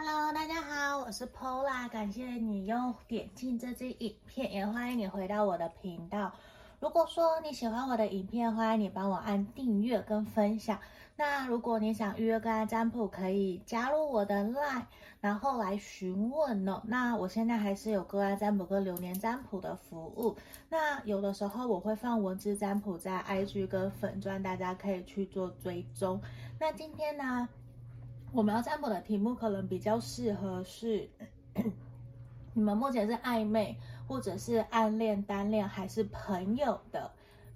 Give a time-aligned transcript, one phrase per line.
[0.00, 6.30] Hello，大家好，我是 Pola，感谢你又点进这支影片，也欢迎你回到我的频道。
[6.78, 10.78] 如果说你喜欢我的影片，欢迎你帮我按订阅跟分享。
[11.16, 14.84] 那如果你想预约个案占卜，可以加入我的 LINE，
[15.20, 16.80] 然后来询问哦。
[16.84, 20.36] 那我现在还是有个案占卜跟流年占卜的服务。
[20.68, 26.20] 那有的时候我会放文字占卜在 IG 跟粉专，大家可以去做追踪。
[26.60, 27.48] 那今天呢，
[28.32, 31.08] 我们要占卜的题目可能比较适合是
[32.54, 37.10] 你们目前是暧昧，或者是暗恋、单恋还是朋友的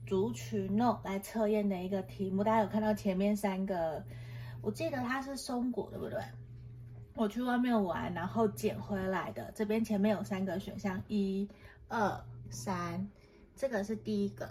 [0.07, 2.43] 族群哦，来测验的一个题目。
[2.43, 4.03] 大家有看到前面三个？
[4.63, 6.21] 我记得它是松果，对不对？
[7.15, 9.53] 我去外面玩，然后捡回来的。
[9.55, 11.49] 这边前面有三个选项，一、
[11.89, 13.07] 二、三，
[13.55, 14.49] 这个是第一个。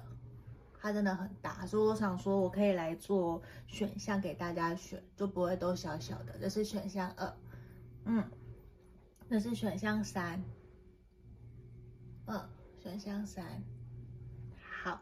[0.81, 6.35] 它真的很大，所以我想说，我可以来做选项给大家选，就不会都小小的。
[6.39, 7.31] 这是选项二，
[8.05, 8.27] 嗯，
[9.29, 10.43] 这是选项三，
[12.25, 12.49] 嗯，
[12.81, 13.45] 选项三，
[14.83, 14.99] 好，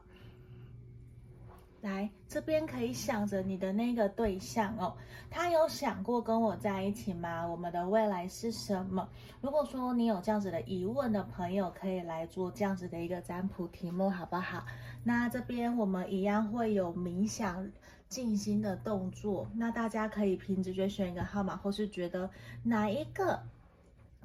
[1.81, 4.95] 来这边可以想着你的那个对象哦，
[5.29, 7.47] 他有想过跟我在一起吗？
[7.47, 9.07] 我们的未来是什么？
[9.41, 14.65] 如果说你有这样子的疑问的朋友，可以来做这样子的一个占卜题目，好不好？
[15.03, 17.71] 那这边我们一样会有冥想
[18.07, 22.29] 静心的动作，那大家可以凭直觉选一个号码，或是觉得
[22.63, 23.39] 哪一个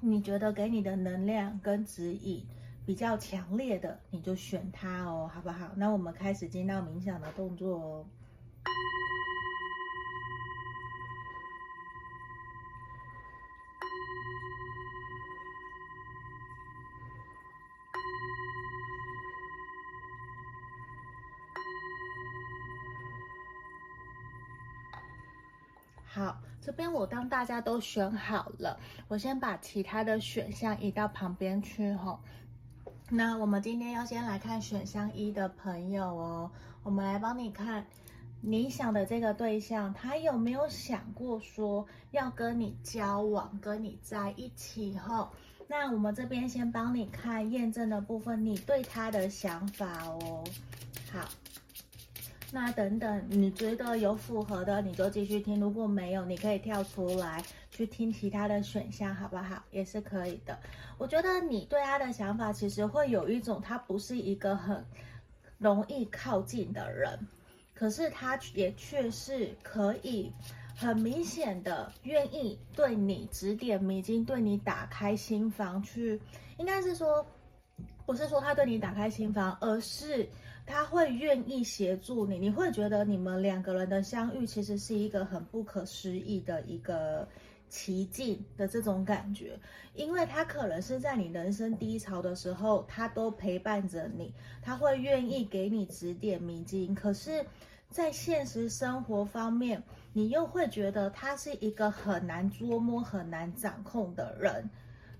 [0.00, 2.44] 你觉得给你的能量跟指引
[2.86, 5.70] 比较强烈的，你就选它哦，好不好？
[5.74, 8.06] 那我们开始进到冥想的动作哦。
[26.04, 28.78] 好，这边我当大家都选好了，
[29.08, 32.20] 我先把其他的选项移到旁边去吼。
[33.10, 36.50] 那我们今天要先来看选项一的朋友哦，
[36.82, 37.86] 我们来帮你看，
[38.40, 45.28] 你想的这个对象，他有没有想过说要跟你交往，跟你在一起吼？
[45.68, 50.42] 那我们这边先帮你看验证的部分，你对他的想法哦。
[51.12, 51.28] 好。
[52.52, 57.42] 那等等，你觉得有符合的，你就继续听；如果没有，你可以跳出来
[57.74, 59.60] 去听其他的选项，好不好？
[59.72, 60.56] 也是可以的。
[60.96, 64.84] 我觉得你对他的想法，其实会有一种，他不是一个很
[65.58, 67.18] 容易靠近的人，
[67.74, 70.32] 可是他也确实可以
[70.76, 76.20] 很明显的愿意对你指点迷津，对你打开心房去。
[76.58, 77.26] 应该是说，
[78.06, 80.28] 不是说他对你打开心房，而是。
[80.66, 87.28] 他会愿意协助你，你会觉得你们两个人的相遇其实是一个很不可思议的一个
[87.74, 89.58] 奇迹的这种感觉，
[89.94, 96.94] 因为他可能是在你人生低潮的时候，他都陪伴着你，他会愿意给你指点迷津。
[96.94, 97.44] 可是，
[97.90, 104.70] 在现实生活方面，你又会觉得他是一个很难捉摸、很难掌控的人。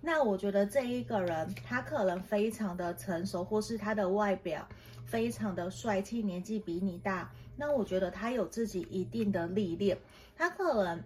[0.00, 4.68] 那我觉得这一个人，他可能非常的成熟，或是他的外表
[5.04, 7.32] 非常的帅气，年纪比你大。
[7.56, 9.98] 那我觉得他有自己一定的历练，
[10.36, 11.02] 他可能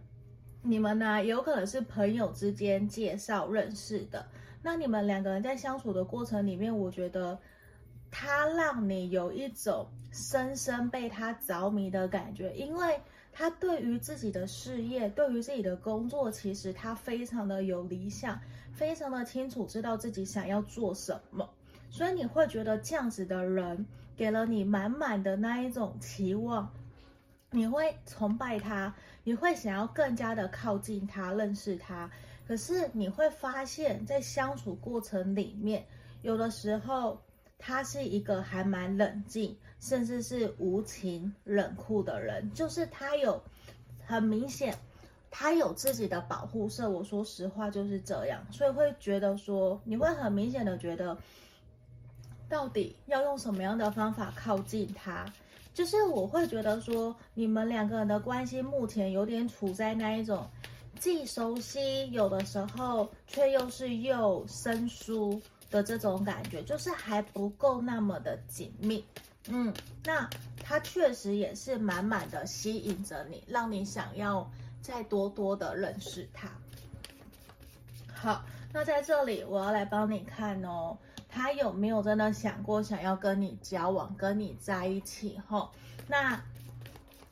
[0.62, 4.26] 你们呢，有可能是朋友之间介绍认识的。
[4.62, 7.38] 那你们两个人在相处的过程里面，我觉得
[8.10, 13.00] 他让你有一种深深被他着迷的感觉，因为。
[13.30, 18.40] 他对于自己的事业，对于自己的工作，其实他非常的有理想，
[18.72, 21.48] 非常的清楚知道自己想要做什么，
[21.88, 23.86] 所以你会觉得这样子的人
[24.16, 26.68] 给了你满满的那一种期望，
[27.52, 28.92] 你会崇拜他，
[29.28, 32.10] 你会想要更加的靠近他，认识他。
[32.46, 35.84] 可是你会发现在相处过程里面，
[36.22, 37.20] 有的时候。
[37.60, 43.42] 他是一个还蛮冷静，甚至是无情冷酷的人，就是他有
[44.06, 44.72] 很明显，
[45.28, 46.88] 他有自己的保护色。
[46.88, 51.18] 我说实话就是这样，所以会觉得说，你会很明显的觉得，
[52.48, 55.26] 到底要用什么样的方法靠近他？
[55.78, 60.44] 就是我会觉得说，你们两个人的关系目前有点处在那一种
[60.98, 65.40] 既熟悉，有的时候却又是又生疏。
[65.70, 69.04] 的这种感觉就是还不够那么的紧密，
[69.48, 69.70] 嗯，
[70.02, 70.26] 那
[70.64, 76.48] 他确实也是满满的吸引着你，让你想要再多多的认识他。
[78.14, 78.42] 好，
[78.72, 80.96] 那在这里我要来帮你看哦，
[81.28, 85.38] 他有没有真的想过想要跟你交往，跟你在一起？
[85.46, 85.70] 吼，
[86.06, 86.40] 那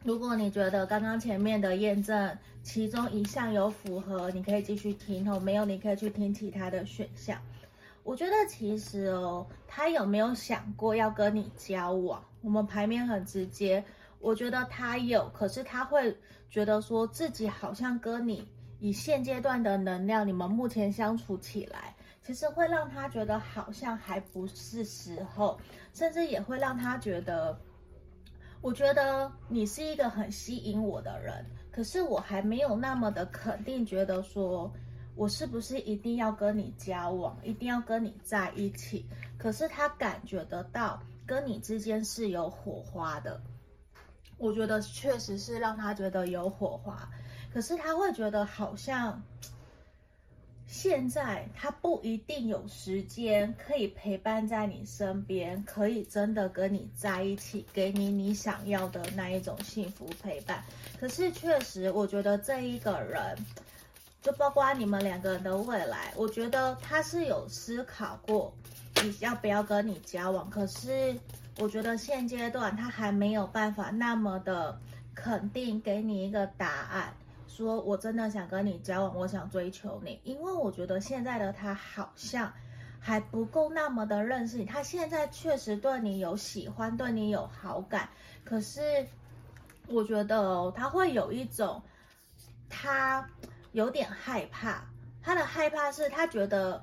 [0.02, 7.40] 如果你觉得刚刚前面的验证其中一项有符合，你可以继续听哦；没有，你可以去听其他的选项。
[8.04, 12.22] 我觉得其实哦，他有没有想过要跟你交往？
[12.42, 13.84] 我们牌面很直接，
[14.20, 16.16] 我觉得他有，可是他会
[16.48, 18.46] 觉得说自己好像跟你
[18.78, 21.95] 以现阶段的能量，你们目前相处起来，
[22.26, 25.56] 其实会让他觉得好像还不是时候，
[25.94, 27.56] 甚至也会让他觉得，
[28.60, 34.72] 我觉得你是一个很吸引我的人，可是我还没有那么的肯定，觉得说。
[35.14, 39.06] 我是不是一定要跟你交往，一定要跟你在一起？
[39.38, 43.40] 可是他感觉得到跟你之间是有火花的，
[44.36, 47.08] 我觉得确实是让他觉得有火花。
[47.50, 49.22] 可是他会觉得好像
[50.66, 60.62] 现在他不一定有时间可以陪伴在你身边，可以真的跟你在一起，给你你想要的那一种幸福陪伴。
[60.98, 63.36] 可是确实，我觉得这一个人。
[64.22, 68.52] 就包括你们两个人的未来，我觉得他是有思考过
[69.00, 71.16] 你要不要跟你交往，可是
[71.58, 74.80] 我觉得现阶段他还没有办法那么的
[75.14, 77.14] 肯定给你一个答案，
[77.56, 82.52] 说我真的想跟你交往，我想追求你，因为我觉得现在的他好像
[82.98, 88.08] 还不够那么的认识你，他现在确实对你有喜欢，对你有好感，
[88.44, 89.06] 可是
[89.88, 91.82] 我觉得，他会有一种
[92.68, 93.26] 他。
[93.72, 94.82] 有点害怕，
[95.20, 96.82] 他的害怕是他觉得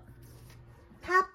[1.02, 1.28] 他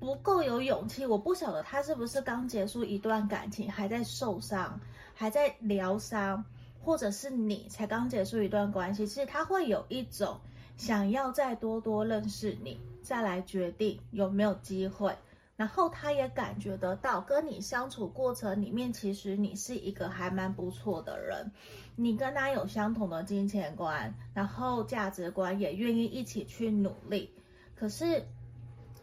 [0.00, 1.06] 不够有勇气。
[1.06, 4.76] 我不晓得他是不是刚结束一段感情，还在受伤，
[5.14, 6.44] 还在疗伤，
[6.84, 10.38] 或者是你才刚结束一段关系，其实他会有一种
[10.76, 15.16] 想要再多多认识你，再来决定有没有机会。
[15.56, 21.52] 然后他也感觉得到，跟你相处过程里面，其实你是一个还蛮不错的人，
[21.94, 27.32] 你跟他有相同的金钱观，然后价值观也愿意一起去努力。
[27.76, 28.26] 可是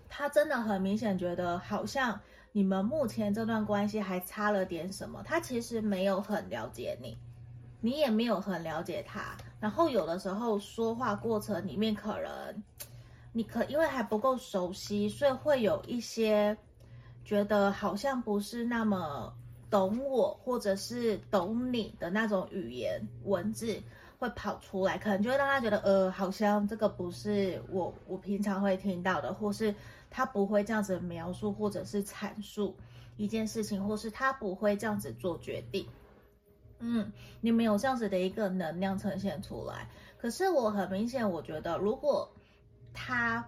[0.09, 2.19] 他真的很明显觉得，好像
[2.51, 5.23] 你们目前这段关系还差了点什么。
[5.23, 7.17] 他其实没有很了解你，
[7.81, 9.35] 你也没有很了解他。
[9.59, 12.63] 然后有的时候说话过程里面可能。
[13.33, 16.57] 你可因为还不够熟悉，所以会有一些
[17.23, 19.33] 觉得好像不是那么
[19.69, 23.81] 懂我，或者是懂你的那种语言文字
[24.19, 29.73] 会跑出来，可能就会让他觉得，呃，好像这个不是我我平常会听到的，或是
[30.09, 32.75] 他不会这样子描述，或者是阐述
[33.15, 35.87] 一件事情，或是他不会这样子做决定。
[36.81, 39.87] 嗯，你们有这样子的一个能量呈现出来，
[40.17, 42.29] 可是我很明显，我觉得如果。
[42.93, 43.47] 他，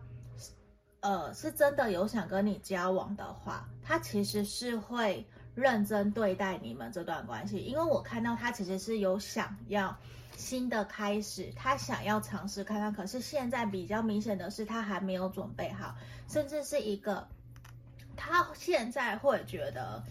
[1.02, 9.94] 呃，是真的有想跟你交往的话，他其实是会认真对待你们这段关系，因为我看到他其实是有想要
[10.38, 15.94] 新的开始，他想要尝试看看，可是现在比较明显的是他还没有准备好，
[16.30, 17.28] 甚至是一个
[18.16, 20.02] 他现在会觉得，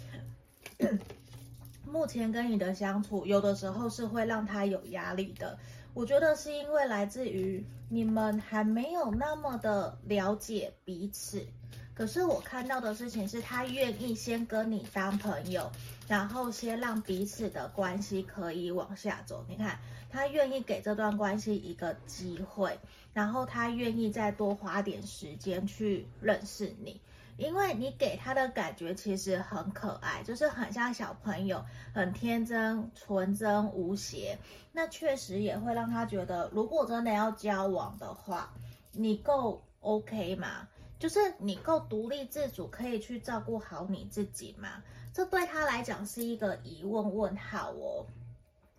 [1.93, 5.59] 目前跟你的相处有的时候是会让他有压力的。
[5.93, 11.47] 我觉得是因为来自于你们还没有那么的了解彼此，
[11.95, 15.71] 可是我看到的事情是他愿意先跟你当朋友，
[16.09, 19.45] 然后先让彼此的关系可以往下走。
[19.47, 19.79] 你看，
[20.09, 22.79] 他愿意给这段关系一个机会，
[23.13, 26.99] 然后他愿意再多花点时间去认识你。
[27.39, 34.39] 因为你给他的感觉其实很可爱，就是很像小朋友，很天真、纯真、无邪。
[34.73, 38.53] 那确实也会让他觉得，如果真的要交往的话，
[38.93, 40.69] 你够 OK 吗？
[40.99, 44.83] 就是你够独立自主，可以去照顾好你自己吗？
[45.13, 48.07] 这对他来讲是一个疑问问号哦。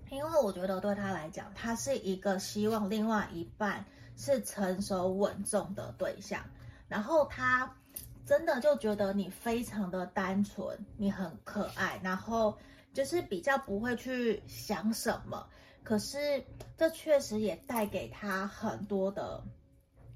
[0.09, 3.83] 因为我觉得对他来讲，他是一个希望另外一半
[4.15, 6.45] 是成熟稳重的对象，
[6.87, 7.75] 然后他。
[8.25, 12.57] 真的就觉得你非常的单纯，你很可爱，然后
[12.93, 15.47] 就是比较不会去想什么。
[15.83, 16.43] 可是
[16.77, 19.43] 这确实也带给他很多的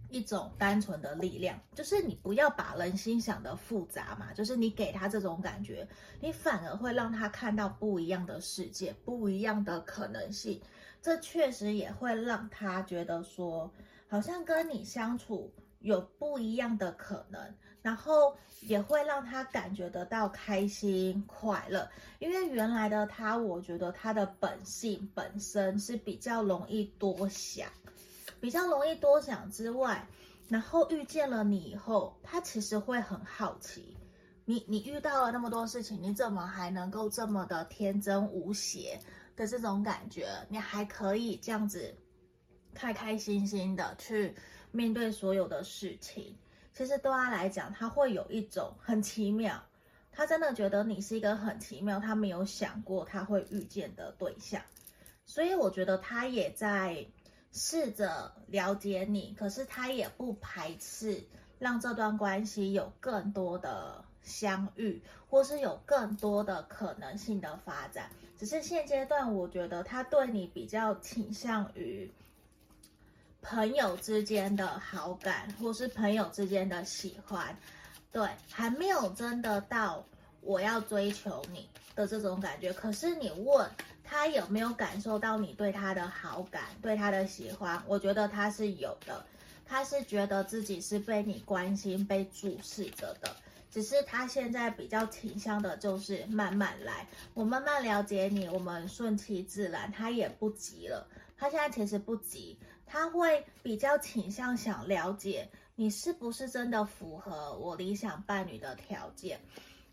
[0.09, 5.85] 一种单纯的力量，就是你不要把人心想的复杂嘛，就是你给他这种感觉，
[6.21, 10.61] 你反而会让他看到不一样的世界，不一样的可能性。
[11.01, 13.69] 这确实也会让他觉得说，
[14.07, 17.53] 好像跟你相处有不一样的可能。
[17.81, 27.69] 然后也会让他感觉得到开心快乐，因为原来的他，我觉得他的本性本身是比较容易多想，
[28.41, 30.05] 比较容易多想之外，
[30.49, 33.95] 然后遇见了你以后，他其实会很好奇，
[34.43, 38.99] 你你遇到了那么多事情，你怎么还能够这么的天真无邪
[39.35, 40.27] 的这种感觉？
[40.49, 41.95] 你还可以这样子
[42.73, 44.35] 开开心心的去
[44.71, 46.35] 面对所有的事情。
[46.77, 49.63] 其实对他来讲，他会有一种很奇妙，
[50.11, 54.61] 他真的觉得你是一个很奇妙，他没有想过他会遇见的对象。
[55.25, 57.07] 所以我觉得他也在
[57.51, 61.23] 试着了解你，可是他也不排斥
[61.57, 68.11] 让这段关系有更多的相遇，或是有更多的可能性的发展。
[68.37, 72.13] 只是现阶段，我觉得他对你比较倾向于
[73.49, 77.57] 朋友之间的好感，或是朋友之间的喜欢，
[78.11, 80.05] 对，还没有真的到
[80.41, 82.73] 我要追求你的这种感觉。
[82.73, 83.69] 可是你问。
[84.09, 87.83] 他有没有感受到你对他的好感，对他的喜欢？
[87.87, 89.25] 我觉得他是有的，
[89.65, 93.35] 他是觉得自己是被你关心、被注视着的。
[93.69, 99.91] 只是他现在比较倾向的就是慢慢来，我慢慢了解你，我们顺其自然。
[99.91, 101.05] 他也不急了，
[101.37, 102.57] 他现在其实不急，
[102.87, 109.39] 他会比较倾向想了解你是不是真的符合我理想伴侣的条件，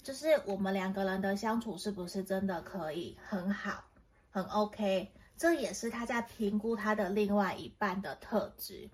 [0.02, 3.84] 就是我们两个人的相处是不是真的可以很好。
[4.30, 8.88] 很 OK，这也是他在评估他的另外一半的特质。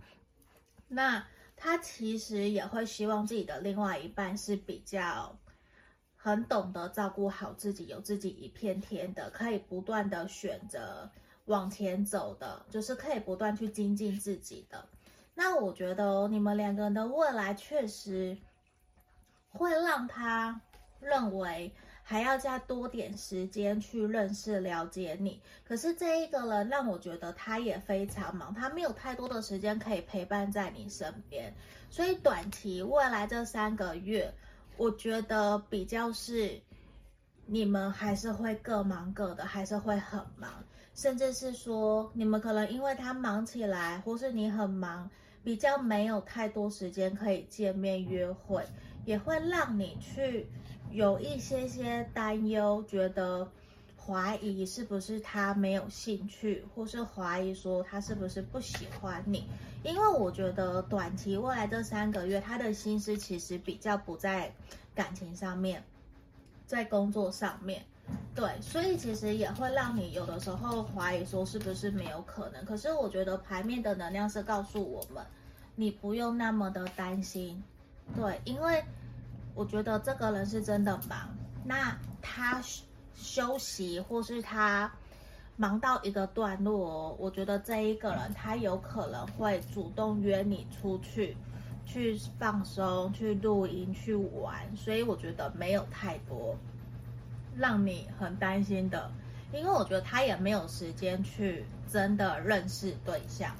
[0.88, 1.26] 那
[1.56, 5.38] 他其实也会希望自己的另外一半是比较
[6.16, 11.10] 很懂得照顾好自己，有自己一片天的，可以不断的选择
[11.50, 14.86] 往前走的，就是可以不断去精进自己的。
[15.34, 18.38] 那我觉得，你们两个人的未来确实
[19.50, 20.60] 会让他
[21.00, 21.72] 认为。
[22.02, 25.40] 还要再多点时间去认识、了解你。
[25.62, 31.54] 可是这一个人让我觉得他也非常忙，他没有太多的时间可以陪伴在你身边。
[31.88, 34.34] 所以短期未来这三个月，
[34.76, 36.60] 我觉得比较是
[37.46, 40.64] 你们还是会各忙各的，还是会很忙，
[41.00, 45.08] 甚至是说你们可能因为他忙起来，或是你很忙，
[45.42, 48.62] 比较没有太多时间可以见面约会，
[49.06, 50.46] 也会让你去。
[50.90, 53.50] 有一些些担忧，觉得
[53.96, 59.46] 怀疑是不是他没有兴趣，或是怀疑说他是不是不喜欢你。
[59.82, 64.52] 因为我觉得短期未来这三个月，他的心思其实比较不在
[64.94, 65.82] 感情上面，
[66.66, 67.86] 在工作上面。
[68.34, 72.64] 对，所以其实也会让你有的时候怀疑说是不是没有可能。
[72.64, 75.24] 可是我觉得牌面的能量是告诉我们，
[75.74, 77.62] 你不用那么的担心。
[78.16, 78.82] 对，因为。
[79.52, 81.28] 我觉得这个人是真的忙，
[81.64, 82.62] 那他
[83.14, 84.90] 休息或是他
[85.56, 91.36] 忙到一个段落，我觉得这一个人他有可能会主动约你出去，
[91.84, 96.56] 去放松、去露营、去玩，所以我觉得没有太多
[97.56, 99.10] 让你很担心的，
[99.52, 103.54] 因为我觉得他也没有时间去真的认识对象，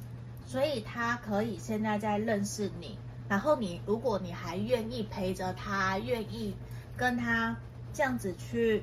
[0.46, 2.98] 所以他可以现在在认识你。
[3.28, 6.56] 然后你，如果你还愿意陪着他，愿意
[6.96, 7.56] 跟他
[7.92, 8.82] 这样子去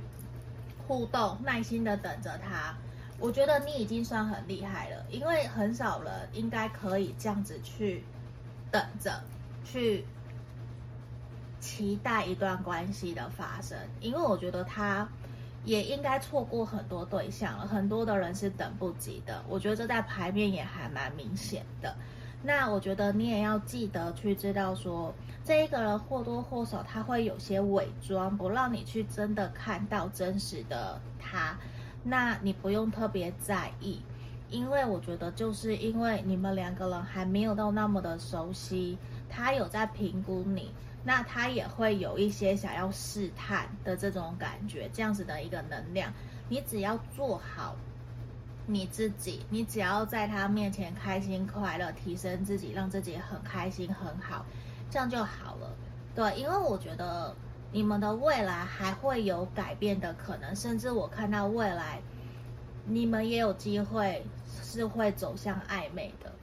[0.88, 2.78] 互动，耐心的等着他，
[3.20, 8.04] 我觉得你已经算很厉害了，因为很少人应该可以这样子去
[8.72, 9.22] 等着，
[9.66, 10.06] 去
[11.60, 15.08] 期待一段关系的发生，因为我觉得他
[15.66, 21.96] 也应该错过很多对象了，很多的人是等不及的，我觉得这在牌面也还蛮明显的。
[22.44, 31.58] 那我觉得你也要记得去知道说，这一个人或多或少他会有些伪装，不让你去真的看到真实的他。
[32.04, 34.02] 那你不用特别在意，
[34.50, 38.98] 因为我觉得就是因为你们两个人还没有到那么的熟悉，
[39.28, 40.72] 他有在评估你，
[41.04, 46.14] 那他也会有一些想要试探的这种感觉，这样子的一个能量，
[46.50, 47.76] 你只要做好。
[48.70, 54.46] 你自己，你只要在他面前开心快乐，提升自己，让自己很开心很好，
[54.92, 55.74] 这样就好了。
[56.14, 57.34] 对，因为我觉得
[57.72, 62.02] 你们的未来还会有改变的可能，甚至我看到未来
[62.84, 64.26] 你们也有机会
[64.62, 66.34] 是会走向暧昧的。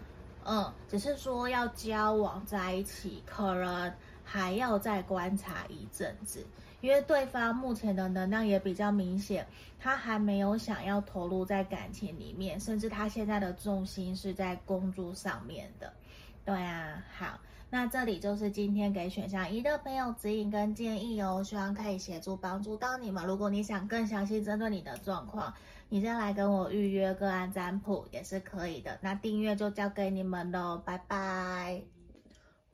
[0.47, 3.93] 嗯，只是说要交往在一起，可能
[4.25, 6.45] 还要再观察一阵子。
[6.81, 9.47] 因为对方目前的能量也比较明显，
[9.79, 15.91] 他还没有想要投入在感情里面，甚至他现在的重心是在工作上面的。
[16.45, 17.41] 对啊，好，
[17.71, 23.25] 那这里就是今天给选项一的朋友指引跟建议哦，希望可以协助帮助到你们。
[23.25, 25.55] 如果你想更详细针对你的状况，
[25.89, 28.99] 你再来跟我预约个案占卜也是可以的。
[29.01, 31.94] 那订阅就交给你们喽，拜拜。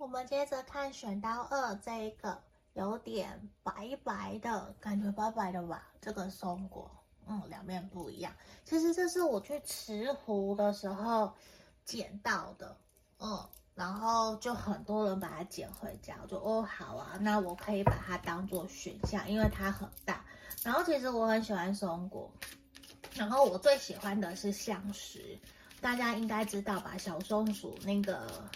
[0.01, 2.43] 我们接着看选到二这一个。
[2.75, 5.89] 有点白白的感觉，白白的吧？
[6.01, 6.89] 这个松果，
[7.27, 8.33] 嗯，两面不一样。
[8.65, 11.35] 其实这是我去池湖的时候
[11.85, 12.77] 捡到的，
[13.19, 20.25] 嗯，然后就很多人把它捡回家，我就哦好啊，那我可以把它当做选项，因为它很大。
[20.63, 22.33] 然后其实我很喜欢松果，
[23.15, 25.37] 然后我最喜欢的是橡石，
[25.81, 26.97] 大家应该知道吧？
[26.97, 28.49] 小松鼠那个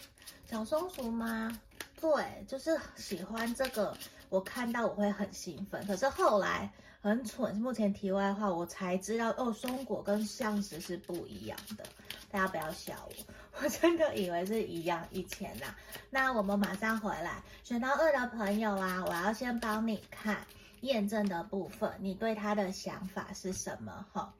[0.50, 1.58] 小松鼠吗？
[2.00, 3.96] 对，就是喜欢这个，
[4.28, 5.84] 我看到我会很兴奋。
[5.86, 6.70] 可是后来
[7.00, 11.84] 很蠢，目前题外话，我才知道哦，松果跟橡实是不一样的。
[12.30, 15.06] 大家不要笑我， 我真的以为是一样。
[15.10, 15.74] 以前呐，
[16.10, 20.46] 那我们马上回来，选到二的朋友啊，我要先帮你看
[20.82, 24.04] 验证的部分，你对他的想法是什么？
[24.12, 24.34] 哈，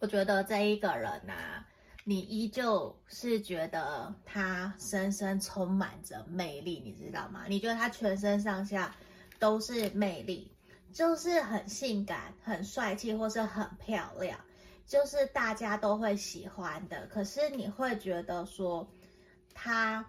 [0.00, 1.66] 我觉得这一个人啊，
[2.06, 7.46] 你依旧是觉得他深深充满着魅力，你知道吗？
[7.48, 8.94] 你觉得他全身上下
[9.38, 10.54] 都是魅力，
[10.92, 14.38] 就是很性感、很帅气，或是很漂亮。
[14.86, 18.86] 就是大家都会喜欢的，可是你会觉得说，
[19.54, 20.06] 他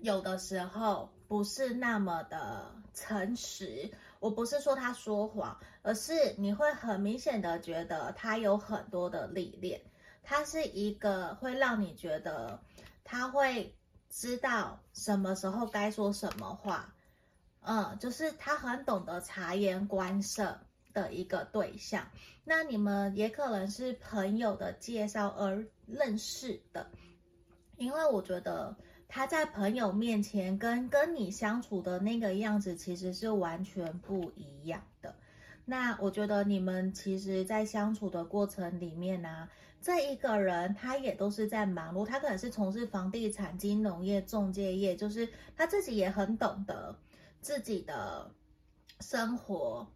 [0.00, 3.90] 有的时候不是那么的诚实。
[4.18, 9.82] 我不是说他说谎，而是你会很明显的觉得他有很多的历练。
[10.22, 12.60] 他是一个会让你觉得
[13.04, 13.74] 他会
[14.08, 16.94] 知道什么时候该说什么话，
[17.62, 20.58] 嗯，就是他很懂得察言观色。
[20.94, 22.06] 的一个对象，
[22.44, 26.86] 那你们也可能是朋友的介绍而认识的，
[27.78, 28.76] 因为我觉得
[29.08, 35.16] 他在朋友面前跟跟你相处的那个样子其实是完全不一样的。
[35.64, 39.48] 那我觉得你们其实，在相处的过程里面呢、
[39.82, 46.96] 这一个人他也都是在忙碌，他可能是从事房地产、金融业、仲介业，就是他自己也很懂得
[47.40, 48.30] 自己的
[49.00, 49.88] 生活。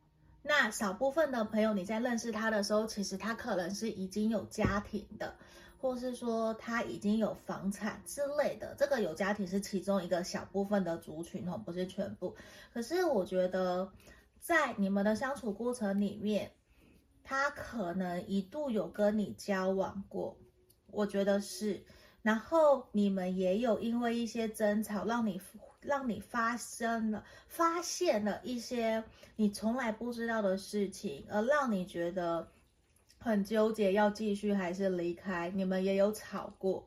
[0.42, 5.34] 那少部分的朋友，你在认识他的时候，其实他可能是已经有家庭的，
[5.80, 8.74] 或是说他已经有房产之类的。
[8.78, 12.36] 这个有家庭是其中一个小部分的族群哦，不是全部。
[12.72, 13.90] 可是我觉得，
[14.40, 16.52] 在你们的相处过程里面，
[17.26, 20.38] 他可能一度有跟你交往过，
[20.86, 21.84] 我觉得是。
[22.22, 25.38] 然后你们也有因为一些争吵，让你。
[25.82, 29.04] 让你发生了，发现了一些
[29.36, 32.48] 你从来不知道的事情，而让你觉得
[33.20, 35.48] 很纠结，要继续还是离开？
[35.54, 36.84] 你们也有吵过，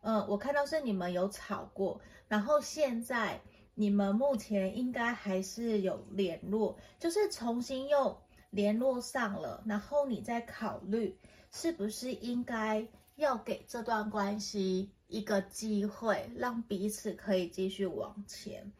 [0.00, 3.38] 嗯，我看到是你们有吵过，然后现在
[3.74, 8.18] 你们目前应该还是有联络，就是重新又
[8.50, 11.16] 联络上了，然后你再考虑
[11.50, 14.90] 是不是应该要给这段关系。
[15.10, 18.70] 一个机会，让彼此可以继续往前。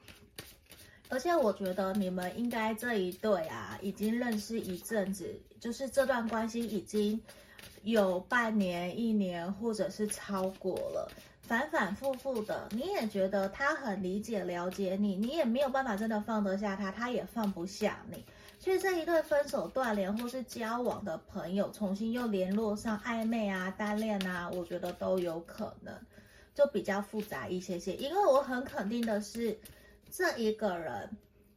[1.09, 7.19] 而且我觉得你们应该这一对啊，已经认识一阵子，就是这段关系已经
[7.83, 12.69] 有半年、一年，或者是超过了，反反复复的。
[12.73, 18.23] 你也觉得他很理解、了解你，你也没有办法真的放得下他，他也放不下你。
[18.59, 25.95] 所以这一对分手断联或是交往的朋友，重新又联络上暧昧啊、单恋啊，我觉得都有可能。
[26.55, 29.57] 就比较复杂一些些，因为我很肯定的是，
[30.11, 31.09] 这一个人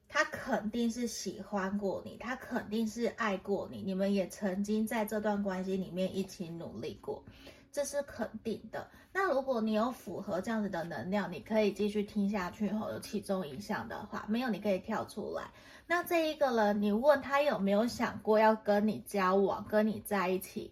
[0.07, 7.23] 他肯定是喜欢过你，他肯定是爱过你，你们也曾经在这段关系里面一起努力过，
[7.71, 8.89] 这是肯定的。
[9.13, 15.49] 那如果你有符合这样子的能量，你可以继续听下去后有其中影响的话，没有你可以跳出来。
[15.87, 20.71] 那这一个人，你问他有没有想过要跟你交往，跟你在一起？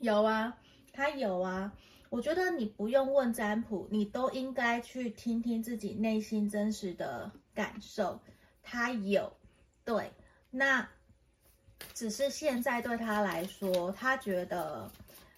[0.00, 0.56] 有啊，
[0.92, 1.72] 他有啊。
[2.10, 8.20] 我觉得你不用问占卜，你都应该去听听自己内心真实的感受。
[8.62, 9.32] 他有，
[9.84, 10.12] 对，
[10.50, 10.88] 那
[11.92, 14.88] 只是现在对他来说，他觉得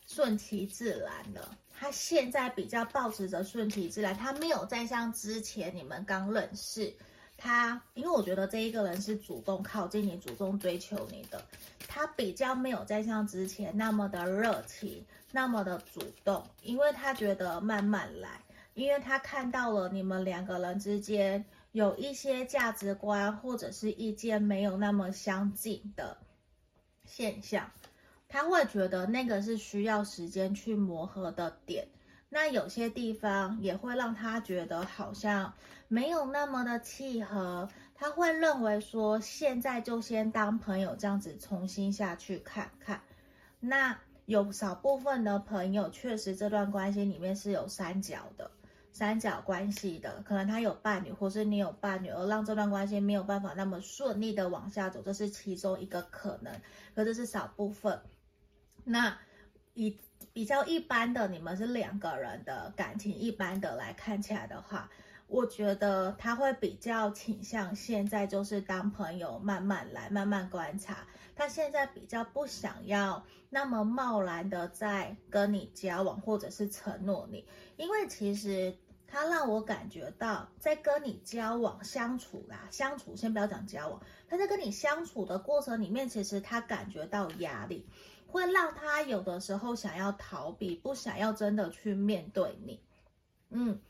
[0.06, 1.58] 顺其自然了。
[1.78, 6.94] 他现在比较抱持着顺其自然，他没有再像之前你们刚认识
[7.36, 11.44] 他，因为我觉得这一个人是主动靠近你、主动追求你的，
[11.86, 15.04] 他比较没有再像之前那么的热情。
[15.32, 18.40] 那么的主动，因为他觉得慢慢来，
[18.72, 26.16] 因为他看到了你们两个人之间有一些价值观或者是意见没有那么相近的
[27.04, 27.70] 现象，
[28.28, 31.88] 他会觉得那个是需要时间去磨合的点。
[32.28, 35.52] 那有些地方也会让他觉得好像
[35.88, 43.00] 没有那么的契合，他会认为说现在就先当朋友这样子重新下去看看，
[43.60, 43.98] 那。
[44.26, 48.50] 有少部分的朋友，确实这段关系里面是有三角的，
[48.90, 56.52] 三角关系的，可能他有伴侣，或是你有伴侣，而让这段关系没有办法那么顺利的往下走，这是其中一个可能，
[56.96, 58.00] 可这是少部分。
[58.88, 59.18] 那
[59.74, 59.98] 以
[60.32, 64.88] 比较一般的，你们是两个人的感情一般的来看起来的话，
[65.26, 71.06] 我觉得他会比较倾向现在就是当朋友，慢慢来，慢慢观察。
[71.34, 77.44] 他现在比较不想要那么贸然的在跟你交往，或者是承诺你，
[77.76, 78.76] 因为其实
[79.08, 87.86] 他让我感觉到在跟你交往相处啦，相处先不要讲交往，他在跟你相处的过程里面，其实他感觉到压力，
[88.26, 92.80] 会让他有的时候想要逃避，不想要真的去面对你，
[93.50, 93.80] 嗯，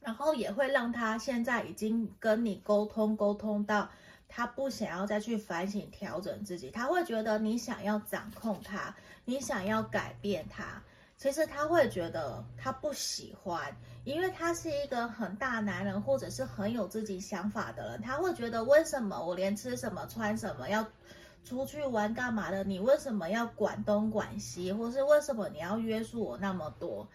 [0.00, 3.90] 然后也会让他现在已经跟你沟通沟通到。
[4.30, 10.82] 他不想要再去反省调整自己，他会觉得你想要掌控他，你想要改变他。
[11.16, 18.02] 其实他会觉得他不喜欢，因为他是一个很大男人，或者是很有自己想法的人。
[18.02, 20.86] 他会觉得为什么我连吃什么穿什么要
[21.48, 27.08] 出去玩干嘛的，你为什么要管东管西，或是为什么你要约束我那么多？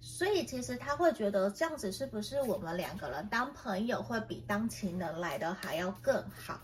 [0.00, 6.60] 所以其实他会觉得这样子是不是我们两个人当朋友会比当情人来的还要更好？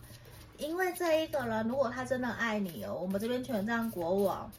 [0.57, 4.51] 因为这一个人如果他真的爱你哦，我们这边权杖国王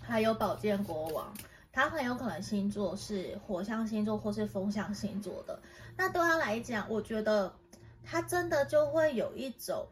[0.00, 1.32] 还有宝剑国王，
[1.72, 5.58] 他很有可能星座是火象星座或是风象星座的。
[5.96, 7.52] 那对他来讲，我觉得
[8.04, 9.86] 他真的就会有一种，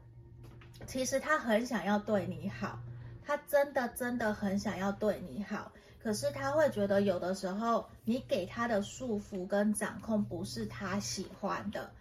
[0.91, 2.77] 其实他很想要对你好，
[3.25, 5.71] 他真的真的很想要对你好。
[6.03, 11.93] 可是他会觉得有的时候你给他的束缚跟掌控不是他喜欢的，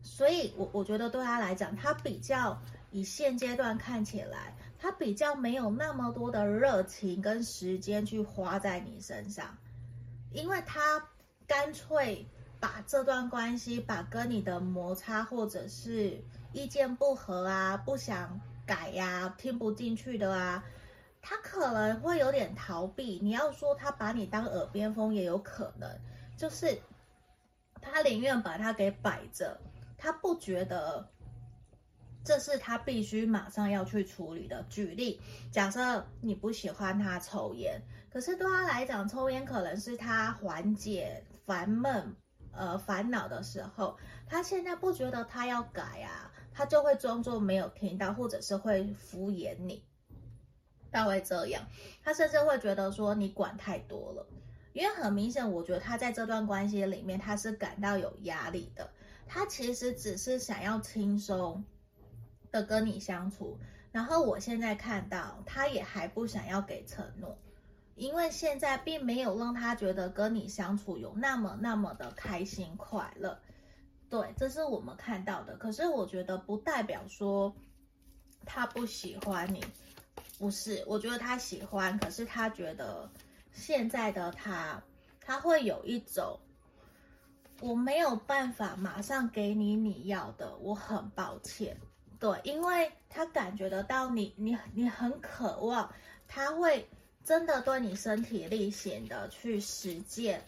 [0.00, 2.56] 所以我我觉得对他来讲，他比较
[2.92, 9.58] 以现阶段看起来，他比较没有那么多的热情跟时间去花在你身上，
[10.30, 11.04] 因为他
[11.48, 12.24] 干脆
[12.60, 16.22] 把这段关系，把跟你的摩擦或者是
[16.56, 20.64] 意见不合啊，不想改呀，听不进去的啊。
[21.20, 25.86] 他可能会有点逃避，你要说他把你当耳边风也有可能，
[26.38, 26.80] 就是
[27.82, 29.60] 他宁愿把他给摆着，
[29.98, 31.06] 他不觉得
[32.24, 34.64] 这是他必须马上要去处理的。
[34.70, 35.20] 举例，
[35.52, 42.16] 假设你不喜欢他抽烟，可是对他来讲，抽烟可能是他缓解烦闷、
[42.52, 49.84] 呃烦恼的时候，他现在不觉得他要改啊，他就会装作没有听到，或者是会敷衍你。
[50.90, 51.66] 他会这样，
[52.02, 54.26] 他甚至会觉得说你管太多了，
[54.72, 58.88] 因为很明显，我觉得他在这段关系里面他是感到有压力的。
[59.26, 61.62] 他其实只是想要轻松
[62.50, 63.58] 的跟你相处，
[63.92, 67.36] 然后我现在看到他也还不想要给承诺，
[67.96, 73.38] 因为现在并没有让他觉得跟你相处有那么那么的开心快乐。
[74.08, 75.56] 对，这是我们看到的。
[75.56, 77.54] 可是我觉得不代表说
[78.44, 79.64] 他不喜欢你。
[80.38, 83.10] 不是，我觉得他喜欢，可是他觉得
[83.52, 84.82] 现在的他，
[85.18, 86.38] 他会有一种
[87.60, 91.74] 我没有办法马上给你你要的，我很抱歉。
[92.20, 95.90] 对，因为他感觉得到你，你你很渴望，
[96.28, 96.86] 他会
[97.24, 100.44] 真的对你身体力行的去实践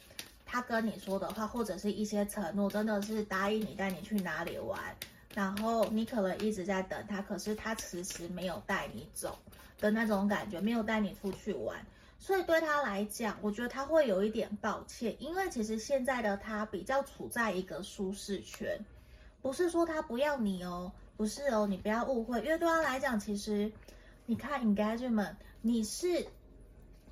[0.50, 4.80] 他跟你说的话，或者是一些承诺，真的是答应你带你去哪里玩，
[5.34, 9.38] 然后你可能一直在等他，可是他迟迟没有带你走。
[9.80, 11.86] 的那种感觉，没有带你出去玩，
[12.18, 18.84] 所以对他来讲，我觉得他会有一点抱歉，因为其实现在的他比较处在一个舒适圈，
[19.40, 23.70] 不是说他不要你哦，不是哦，你不要误会，因为对他来讲，其实
[24.26, 26.26] 你看 engagement，你是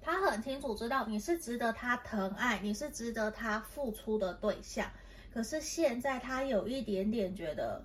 [0.06, 4.88] 他很清楚知道你是值得他疼爱，你是值得他付出的对象，
[5.34, 7.84] 可是现在他有一点点觉得，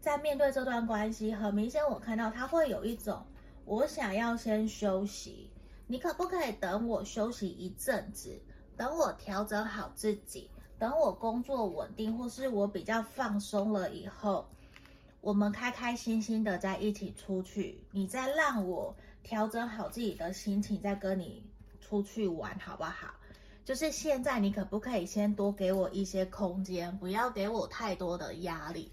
[0.00, 3.22] 在面对这段关系，很明显我看到他会有一种。
[3.66, 5.50] 我想要先休息，
[5.86, 8.40] 你可不可以等我休息一阵子？
[8.74, 14.48] 等我调整好自己，等我工作稳定，或是我比较放松了以后，
[15.22, 17.82] 我们开开心心的在一起出去。
[17.92, 21.42] 你再让我调整好自己的心情，再跟你
[21.80, 23.14] 出去玩，好不好？
[23.64, 28.90] 就是现在，你可不可以先多给我一些空间，不要给我太多的压力？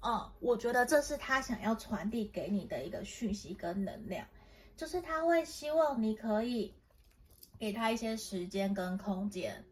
[0.00, 4.26] 哦，我觉得这是他想要传递给你的一个讯息跟能量，
[4.74, 6.74] 就是他会希望你可以
[7.58, 9.62] 给他一些时间跟空间，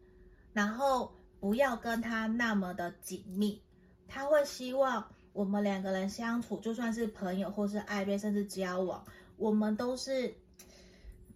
[0.53, 3.59] 然后不要跟他那么的紧密。
[4.07, 9.05] 他会希望我们两个人相处，就算是朋友或是暧昧，甚至交往，
[9.37, 10.33] 我们都是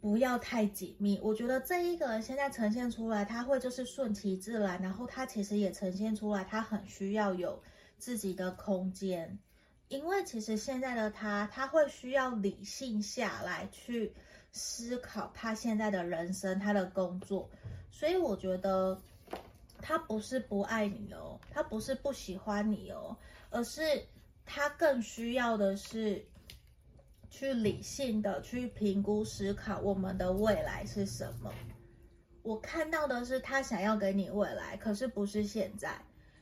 [0.01, 1.19] 不要太紧密。
[1.21, 7.61] 我觉得这一个人现在呈现出来，他会就是顺其自然，然后他其实也呈现出来，他很需要有。
[7.97, 9.39] 自己的空间，
[9.87, 14.13] 因为其实现在的他，他会需要理性下来去
[14.51, 17.49] 思考他现在的人生，他的工作。
[17.89, 19.01] 所以我觉得
[19.81, 23.15] 他不是不爱你哦，他不是不喜欢你哦，
[23.55, 23.81] 而是
[24.45, 26.21] 他更需要的是
[27.29, 31.49] 去理性的去评估思考我们的未来是什么。
[32.43, 35.97] 我看到的是他想要给你未来，可是不是现在。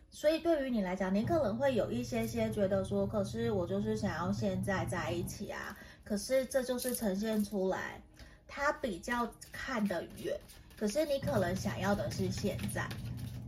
[0.09, 5.77] 所以对于你来讲，你可能会有一些些觉得说，可是我就是想要现在在一起啊。
[6.03, 8.01] 可是这就是呈现出来，
[8.47, 10.35] 他比较看得远。
[10.75, 12.89] 可是你可能想要的是现在，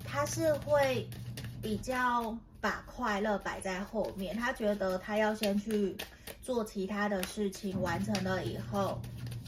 [0.03, 1.09] 他是会
[1.61, 4.35] 比较把快乐摆在后面。
[4.35, 5.95] 他觉得他要先去
[6.41, 8.99] 做其他的事情，完成了以后，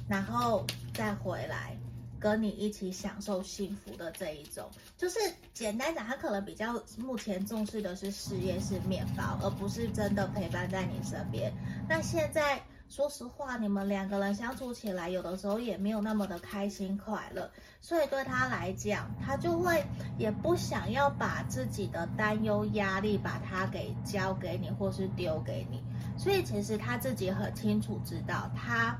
[0.07, 1.75] 然后再回来。
[2.19, 5.19] 跟你一起享受幸福的这一种，就是
[5.53, 11.53] 简单讲，他可能比较目前重视的是事业是面包，而不是真的陪伴在你身边。
[11.87, 17.49] 那现在说实话，你们两个人相处起来，有的时候也没有那么的开心快乐，
[17.81, 19.85] 所以对他来讲，他就会
[20.17, 25.83] 也不想要把自己的担忧压力把它给交给你，或是丢给你。
[26.17, 28.97] 所以其实他自己很清楚知道他。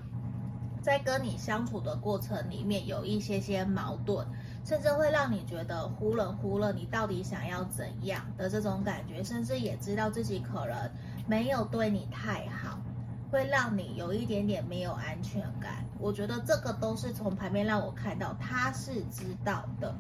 [0.79, 4.25] 在跟你相处的过程里面，有一些些矛盾，
[4.63, 10.89] 甚至会让你觉得忽冷忽热，你到底想要怎样的这种感觉，甚至也知道自己可能
[11.27, 12.79] 没有对你太好，
[13.29, 15.85] 会让你有一点点没有安全感。
[15.99, 19.95] 我觉得这个都是从牌面让我看到他是知道的，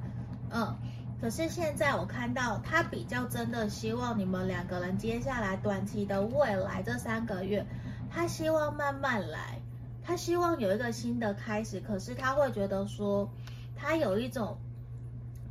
[0.51, 0.75] 嗯，
[1.19, 7.65] 可是现在我看到他比较真的希望你们两个人接下来短期的未来这三个月，
[8.09, 9.59] 他希望慢慢来。
[10.03, 13.29] 他希望有一个新的开始，可是他会觉得说，
[13.75, 14.57] 他有一种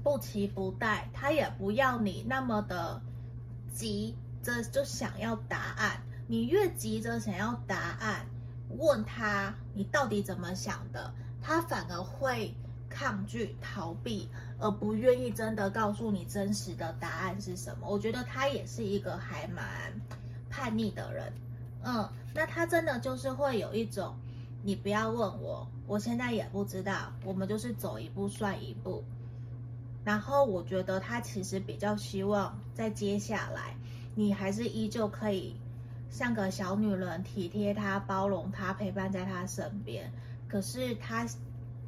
[0.03, 3.03] 不期不待，他也不要你那么的
[3.71, 6.01] 急着就想要答案。
[6.27, 8.27] 你越急着想要答案，
[8.79, 11.13] 问他你到底怎么想的，
[11.43, 12.55] 他反而会
[12.89, 17.89] 抗拒逃避，而不愿意真的告诉你真实的答案是什么。
[17.89, 19.65] 我觉得他也是一个还蛮
[20.51, 21.33] 叛逆的人，
[21.83, 24.15] 嗯，那他真的就是会有一种。
[24.63, 27.13] 你不要问我，我现在也不知道。
[27.25, 29.05] 我们就是走一步算一步。
[30.05, 33.77] 然后我觉得他其实比较希望在接下来，
[34.17, 35.55] 你还是依旧可以
[36.17, 40.11] 像个小女人，体贴他、包容他、陪伴在他身边。
[40.49, 41.27] 可是他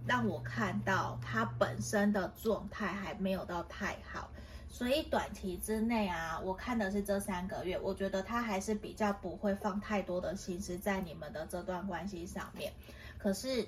[0.06, 4.28] 让我看到他本身的状态还没有到太好。
[4.68, 12.70] 所以短期之内啊，我看的是这三个月，我觉得他还是比较不会放太多的心思在你们的这段关系上面。
[13.16, 13.66] 可是，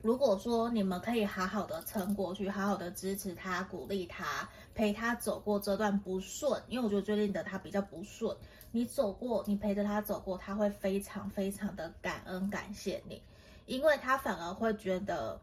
[0.00, 8.34] 如果说你们可以好好的撑过去，好好的支持他、鼓励他、陪他走过这段不顺，因为我觉得最近的他比较不顺，
[8.76, 13.22] 你走过，你陪着他走过，他会非常非常的感恩感谢你，
[13.64, 15.40] 因为他反而会觉得。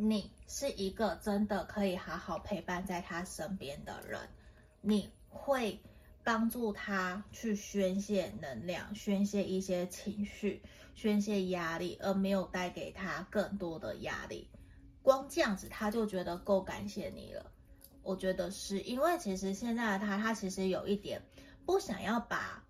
[0.00, 4.20] 你是一个真的可以好好陪伴在他身边的人，
[4.80, 5.80] 你会
[6.22, 10.62] 帮助他去宣泄能量、宣泄一些情绪、
[10.94, 14.48] 宣泄压力，而没有带给他更多的压力。
[15.02, 17.50] 光这样子他就觉得够感谢你了。
[18.04, 21.20] 我觉得是因为其实现在的他，他其实有一点
[21.68, 22.64] 不想要把。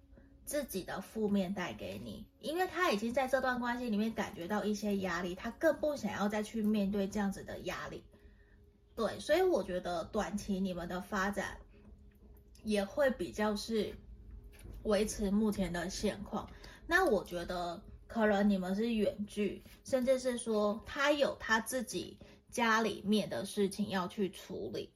[0.45, 8.03] 自己的负面带给你，因为他已经在这段关系里面感觉到一些压力，他更不想要再去面对这样子的压力。
[8.97, 11.59] 对，所以我觉得短期你们的发展
[12.65, 13.95] 也会比较是
[14.85, 16.49] 维持目前的现况。
[16.87, 22.17] 那我觉得可能你们是远距，甚至是说他有他自己
[22.51, 24.91] 家里面的事情要去处理。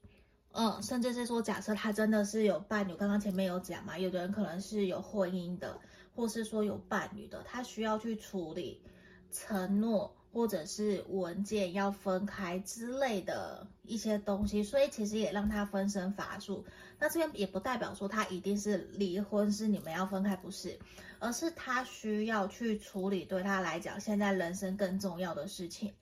[0.54, 5.78] 嗯，甚至是说，假设他真的是有伴侣，刚刚前面有讲嘛，有的人可能是有婚姻的，
[6.14, 8.82] 或是说有伴侣的，他需要去处理
[9.30, 16.64] 承诺或者是文件要分开之类的一些东西，所以其实也让他分身乏术。
[16.98, 20.78] 那这边也不代表说他一定是离婚，是你们要分开，不是，
[21.18, 25.94] 而是他需要去处理对他来讲现在人生更重要的事情。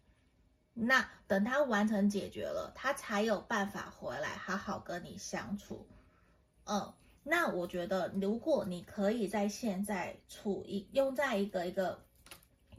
[0.72, 5.86] 那等他完成解决了，他才有办法回来好好跟你相处。
[6.64, 12.00] 嗯，那我觉得，如果你可以在现在处一用在一个一个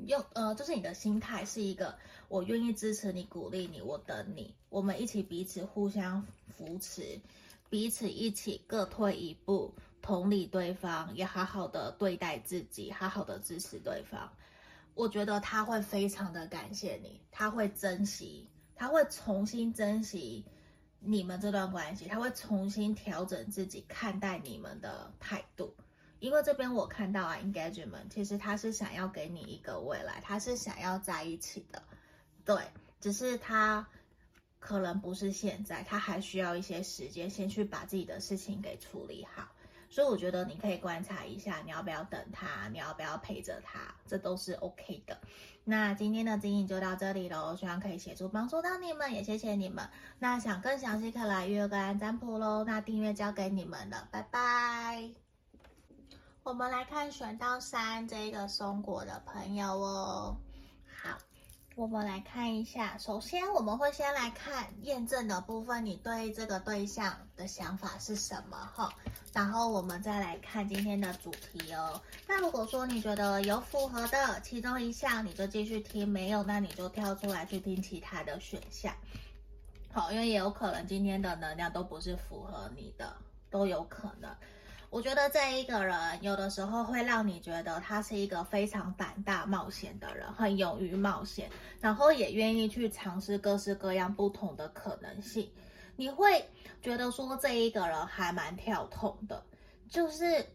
[0.07, 6.25] 用呃，就是你的心态是一个，我愿意支持你、鼓励你，我等你，我们一起彼此互相
[6.57, 7.19] 扶持，
[7.69, 14.31] 彼此一起各退一步，同理对方，也好好的对待自己，好好的支持对方。
[14.93, 20.45] 我觉得他会非常的感谢你，他会珍惜，他会重新珍惜
[20.99, 25.73] 你们这段关系，他会重新调整自己看待你们的态度，
[26.19, 31.81] 因为这边我看到啊，engagement 其实他是想要给你一个未来，他是想要在一起的，
[32.45, 32.61] 对，
[32.99, 33.87] 只是他
[34.59, 39.50] 可能不是现在，他还需要一些时间，先去把自己的事情给处理好。
[39.91, 45.15] 所以我觉得你可以观察一下，你要不要等他，你要不要陪着他，这都是 OK 的。
[45.65, 49.87] 那今天的指引就到这里喽，希望可以协助帮助到你们，也谢谢你们。
[50.17, 52.63] 那想更详细可以来预约个案占卜喽。
[52.63, 55.09] 那订阅交给你们了，拜拜。
[56.43, 60.37] 我们来看选到三这个松果的朋友哦。
[61.81, 62.95] 我们来看一下。
[62.99, 68.69] 首先，我们会先来看验证的部分，你对这个对象的想法是什么？
[68.75, 68.93] 哈。
[69.33, 71.99] 然后我们再来看今天的主题哦。
[72.27, 78.93] 那如果说你觉得有符合的其中一项，你就继续听；没有，那你就跳出来去听其他的选项。
[79.91, 83.11] 好，因为也有可能今天的能量都不是符合你的，
[83.49, 84.29] 都有可能。
[84.91, 91.49] 我觉得这一个人有的时候会让你觉得他是一个非常胆大冒险的人，很勇于冒险，
[91.79, 95.49] 然后也愿意去尝试各式各样不同的可能性。
[95.95, 96.45] 你会
[96.81, 99.41] 觉得说这一个人还蛮跳痛的，
[99.89, 100.45] 就是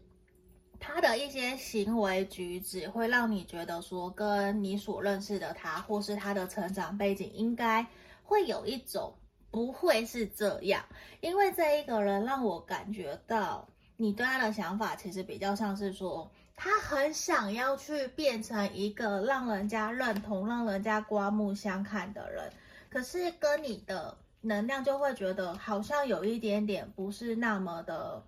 [0.79, 7.83] 他的一些行为举止会让你觉得说，跟你所认识的他，或是他的成长背景，应该
[8.21, 9.17] 会有一种
[9.49, 10.85] 不会是这样，
[11.21, 22.49] 因为这一个人让我感觉到你对他的想法其实比较像是说，他很想要去变成一个让人家认同、让人家刮目相看的人，
[22.89, 24.17] 可是跟你的。
[24.39, 28.23] 能量就会觉得好像有一点点不是那么的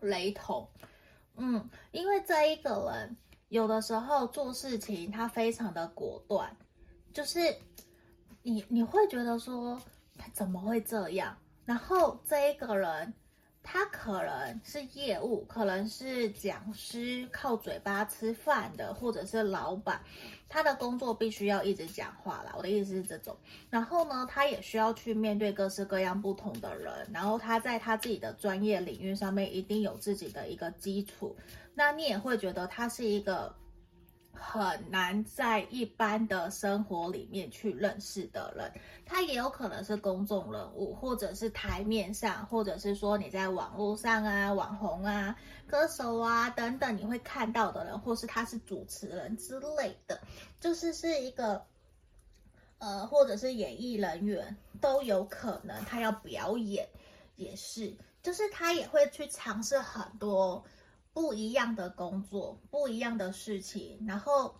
[0.00, 0.66] 雷同，
[1.36, 3.16] 嗯，因为这一个人
[3.48, 6.56] 有的时候做事情他非常的果断，
[7.12, 7.38] 就是
[8.42, 9.80] 你你会觉得说
[10.16, 11.36] 他怎么会这样？
[11.66, 13.12] 然后这一个人
[13.68, 20.00] 他可能是业务，可能是讲师，靠嘴巴吃饭的，或者是老板。
[20.48, 23.36] 他的工作必须要一直讲话啦，我的意思是这种。
[23.68, 27.10] 然后呢，他也需要去面对各式各样不同的人。
[27.12, 31.36] 然后他在他自己的专业领域上面一定有自己的一个基础。
[31.74, 33.52] 那你也会觉得他是一个。
[34.38, 38.70] 很难在一般的生活里面去认识的人，
[39.04, 50.20] 他也有可能是公众人物，或者是台面上，或者是说你在网络上啊、网红啊、歌手啊等等，你会看到的人，或是他是主持人之类的，
[50.60, 51.64] 就是是一个，
[52.78, 56.88] 呃，或者是演艺人员都有可能，他要表演
[57.36, 60.64] 也是，就是他也会去尝试很多。
[61.16, 64.54] 不一样的工作，不一样的事情，然后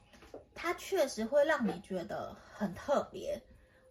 [0.54, 3.38] 他确实会让你觉得很特别，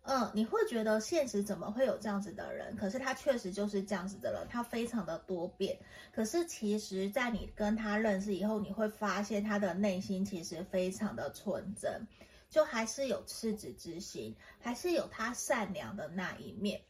[0.02, 2.76] 嗯，你会觉得现实怎么会有这样子的人？
[2.76, 5.80] 可是他确实就是这样子的人，他非常的多变。
[6.12, 12.08] 可是其实，在你跟他认识以后，你会发现他的内心其实非常的纯真，
[12.50, 16.82] 就还是有赤子之心，还是有他善良的那一面。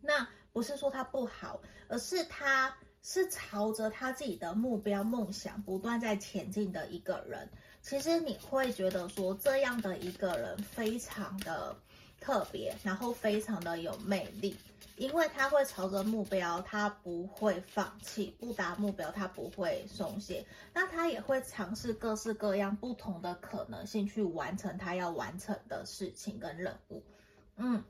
[0.00, 2.72] 那不是说他不好，而是他。
[3.06, 7.46] 是朝着他自己的目标、梦想不断在前进的一个人。
[7.82, 11.76] 其实你会觉得说，这样的一个人非常的
[12.18, 14.56] 特别，然后非常的有魅力，
[14.96, 20.46] 因为他会朝着目标，他不会放弃；不达目标，他不会松懈。
[20.72, 27.02] 那他也会尝试各式各样不同的可能性去完成他要完成的事情跟任务。
[27.56, 27.84] 嗯。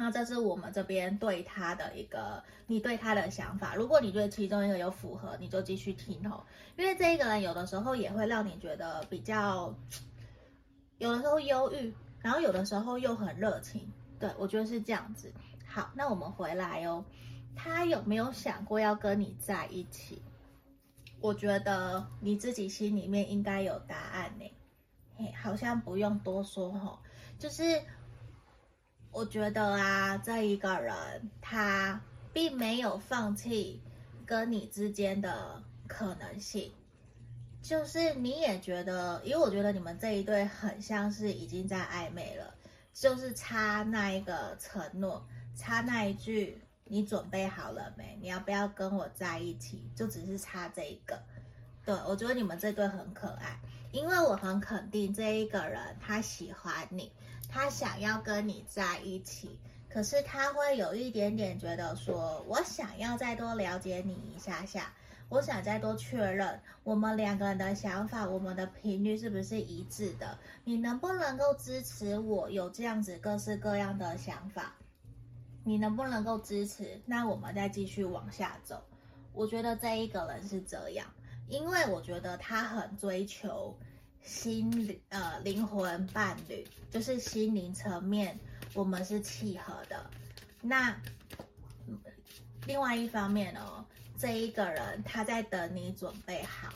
[0.00, 3.74] 那这是我们这边对他的一个，你对他的想法。
[3.74, 6.44] 如果你觉得其中一个有符合，你就继续听哦。
[6.76, 9.74] 因为这一个人有的时候也会让你觉得比较，
[10.98, 13.92] 有的时候忧郁，然后有的时候又很热情。
[14.20, 15.32] 对，我觉得是这样子。
[15.66, 17.04] 好，那我们回来哦。
[17.56, 20.22] 他有没有想过要跟你在一起？
[21.20, 24.48] 我觉得你自己心里面应该有答案呢。
[25.16, 27.00] 嘿，好像不用多说哦，
[27.36, 27.82] 就是。
[29.10, 32.00] 我觉得啊，这一个人他
[32.32, 33.80] 并没有放弃
[34.24, 36.70] 跟你之间的可能性，
[37.62, 42.54] 就是你也觉得，因为我觉得你们这一对很像是已经在暧昧了，
[42.92, 45.26] 就是差那一个承诺，
[45.56, 48.16] 差那一句“你准备好了没？
[48.20, 51.18] 你要不要跟我在一起？”就只是差这一个。
[51.84, 53.58] 对，我觉得你们这对很可爱，
[53.90, 57.10] 因为我很肯定这一个人他喜欢你。
[57.48, 64.92] 他想要跟你在一起，可是他会有一点点觉得说，我想要再多了解你一下下，
[65.30, 70.38] 我想再多确认我们两个人的想法，我们的频率是不是一致的？
[70.64, 74.74] 你能不能够支持我有这样子各式各样的想法？
[75.64, 77.00] 你能不能够支持？
[77.04, 78.82] 那我们再继续往下走。
[79.32, 81.06] 我觉得这一个人是这样，
[81.48, 83.76] 因为我觉得他很追求
[84.22, 88.38] 心灵呃灵魂伴侣，就是心灵层面
[88.74, 90.10] 我们是契合的。
[90.60, 90.94] 那
[92.66, 93.84] 另外一方面哦，
[94.18, 96.68] 这一个人他在等你准备好，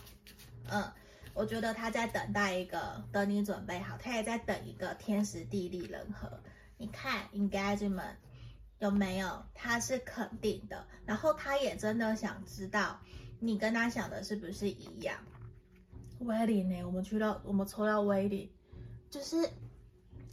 [0.70, 0.90] 嗯，
[1.34, 6.40] 我觉得他在等待一个等你准备好，他也在等一个天时地利人和。
[6.78, 8.14] 你看，engagement
[8.78, 9.44] 有没有？
[9.54, 12.98] 他是肯定的，然后他也真的想知道
[13.38, 15.16] 你跟他想的是不是一样。
[16.24, 16.82] Wedding 呢？
[16.84, 18.48] 我们去到我们抽到 Wedding，
[19.10, 19.48] 就是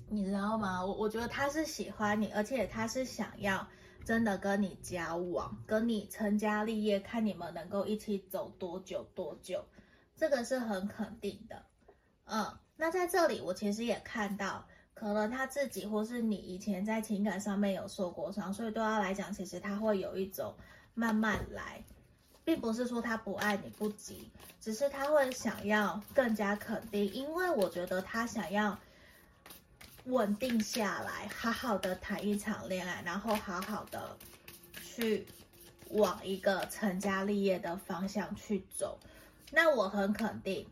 [0.08, 0.86] 你知道吗？
[0.86, 3.68] 我我觉得他是喜欢你，而且他是想要
[4.06, 9.66] 真的跟你交往，跟你成家立业，看你们能够一起走多久多久，
[10.16, 11.66] 这个是很肯定的。
[12.26, 12.46] 嗯，
[12.78, 14.66] 那在这里我其实也看到。
[14.96, 20.54] 可能他自己或是你以前在情感上面有受过伤，所以对他来讲，其实他会有一种
[20.94, 21.82] 慢慢来，
[22.50, 24.28] 并不是说他不爱你不急，
[24.60, 28.76] 只是他会想要更加肯定，因为我觉得他想要
[30.06, 34.18] 稳定下来，好好的谈一场恋爱，然后好好的
[34.84, 35.28] 去
[35.92, 38.98] 往一个成家立业的方向去走。
[39.52, 40.66] 那我很肯定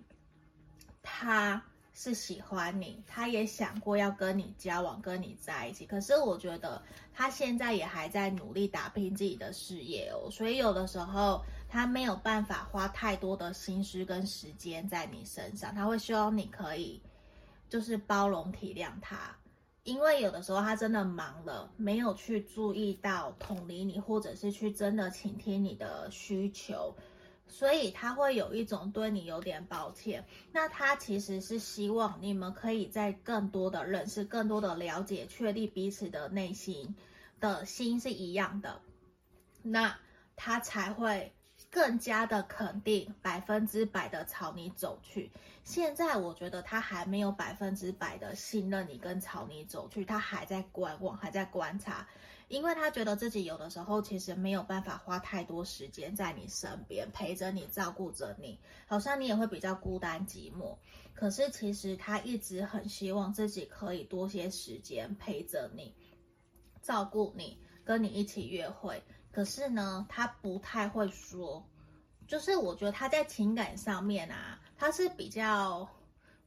[1.03, 1.61] 他。
[1.99, 5.83] 是喜欢你，他也想过要跟你交往，跟你在一起。
[5.83, 6.79] 可是我觉得
[7.11, 15.73] 他现在也还在努力打拼自己的事业哦，所以有的时候他没有办法花太多的心思跟时间在你身上。
[15.75, 17.01] 他会希望你可以
[17.69, 19.35] 就是包容体谅他，
[19.83, 26.95] 因为有的时候他真的忙了，没有去注意到同理你，或者是去真的倾听你的需求。
[27.49, 36.93] 所以他会有一种对你有点抱歉，那他其实是希望你们可以在更多的认识、更多的了解、确立彼此的内心
[37.39, 38.81] 的心是一样的，
[39.63, 39.97] 那
[40.35, 41.31] 他才会
[41.69, 45.31] 更加的肯定，百分之百的朝你走去。
[45.63, 52.07] 现在我觉得他还没有百分之百的信任你跟朝你走去，他还在观望，还在观察。
[52.47, 58.57] 因为他觉得自己有的时候其实没有办法花太多时间在你身边陪着你，照顾着你，
[58.87, 60.77] 好像你也会比较孤单寂寞。
[61.13, 65.93] 可是其实他一直很希望自己可以多些时间陪着你，
[66.81, 69.03] 照顾你，跟你一起约会。
[69.37, 71.63] 可是呢，他不太会说，
[72.25, 75.87] 就是我觉得他在情感上面啊，他是比较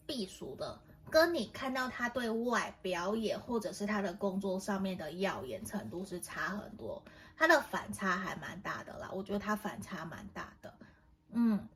[0.04, 0.76] 避俗的。
[1.08, 7.00] 跟你看到他对外表演或者是他的工作上面的耀眼程度是差很多，
[7.36, 9.08] 他的反差还蛮大的啦。
[9.12, 10.74] 我觉得他反差蛮大的，
[11.30, 11.68] 嗯，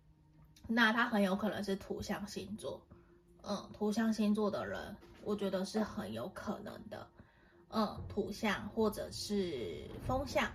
[0.66, 2.82] 那他很有可能是土象星座，
[3.44, 7.06] 嗯，土象星座的人，我觉得是很有可能的，
[7.68, 10.50] 嗯，土象或者是风象，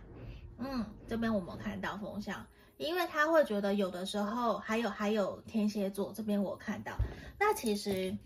[0.60, 2.46] 嗯，这边我们看到风向，
[2.78, 6.94] 因为他会觉得有的时候还有还有天蝎座这边我看到，
[7.40, 8.18] 那其实。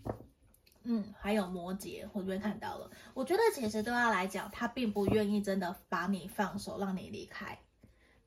[0.86, 2.92] 嗯，还有摩羯，我这边看到了。
[3.14, 7.58] 我觉得其实对他来讲，他并不愿意真的把你放手，让你离开。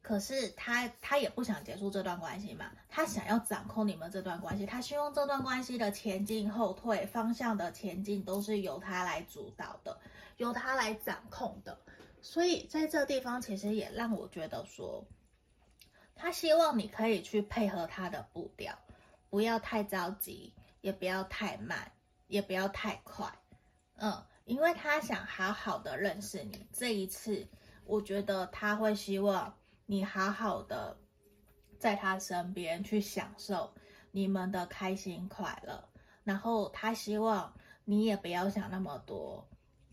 [0.01, 9.99] 可是他他也不想结束这段关系嘛，他想要掌控你们这段关系，他希望这段关系的前进后退方向的前进都是由他来主导的，
[10.39, 11.79] 由他来掌控的。
[12.27, 15.07] 所以在这地方，其实也让我觉得说，
[16.17, 18.77] 他希望你可以去配合他的步调，
[19.31, 21.93] 不要太着急，也不要太慢。
[22.29, 23.33] 也不要太快，
[23.99, 26.67] 嗯，因为他想好好的认识你。
[26.73, 27.47] 这一次，
[27.85, 29.57] 我觉得他会希望
[29.87, 30.99] 你好好的
[31.79, 33.73] 在他身边去享受
[34.11, 35.89] 你们的开心快乐。
[36.25, 37.55] 然后他希望
[37.85, 39.49] 你也不要想那么多，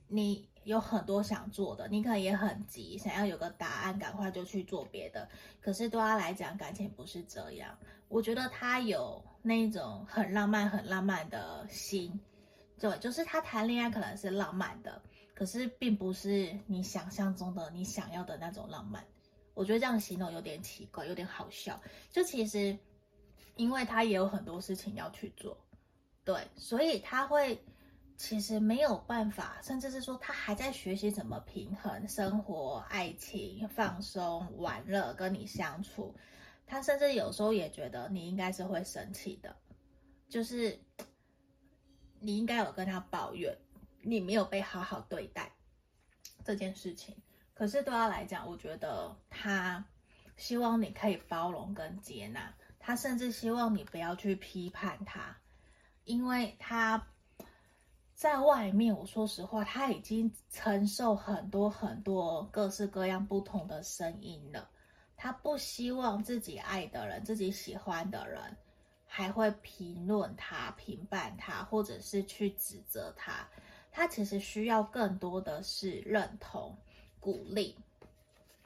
[0.07, 5.27] 你有很多想做的，你可能也很急，想要有个答案，赶快就去做别的。
[5.61, 7.77] 可是对他来讲，感情不是这样。
[8.07, 9.23] 我觉得他有。
[9.45, 12.17] 那种很浪漫、很浪漫的心，
[12.79, 15.01] 对，就是他谈恋爱可能是浪漫的，
[15.35, 19.03] 可是并不是你想象中的、你想要的那种浪漫。
[19.53, 21.77] 我觉得这样形容有点奇怪，有点好笑。
[22.09, 22.79] 就其实，
[23.57, 25.57] 因为他也有很多事情要去做，
[26.23, 27.61] 对，所以他会
[28.15, 36.15] 其实没有办法，甚至是说他还在学习怎么平衡生活、爱情、放松、玩乐，跟你相处。
[36.65, 39.55] 他甚至有时候也觉得你应该是会生气的，
[40.29, 40.79] 就是
[42.19, 43.57] 你应该有跟他抱怨，
[44.01, 45.51] 你没有被好好对待
[46.45, 47.15] 这件事情。
[47.53, 49.85] 可是对他来讲，我觉得他
[50.37, 55.37] 希望你可以包容跟接纳，他甚至希望你不要去批判他，
[56.05, 57.07] 因为他
[58.23, 64.69] 在外面，我说实话，他已经承受很多很多各式各样不同的声音了。
[65.17, 68.55] 他不希望自己爱的人、自己喜欢的人
[69.05, 73.45] 还会评论他、评判他，或者是去指责他。
[73.91, 76.77] 他其实需要更多的是认同、
[77.19, 77.75] 鼓励。